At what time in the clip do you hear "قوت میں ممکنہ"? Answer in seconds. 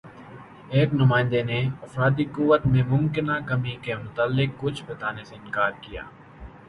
2.35-3.35